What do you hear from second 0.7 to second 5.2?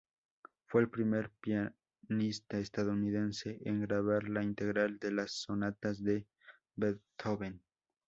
el primer pianista estadounidense en grabar la integral de